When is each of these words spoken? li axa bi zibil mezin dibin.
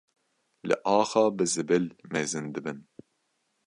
li 0.67 0.75
axa 0.97 1.23
bi 1.37 1.43
zibil 1.53 1.85
mezin 2.11 2.45
dibin. 2.53 2.79